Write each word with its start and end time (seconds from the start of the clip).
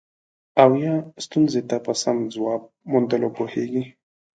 او 0.61 0.69
یا 0.83 0.93
ستونزې 1.25 1.61
ته 1.69 1.77
په 1.85 1.91
سم 2.01 2.17
ځواب 2.33 2.61
موندلو 2.91 3.29
پوهیږي. 3.37 3.83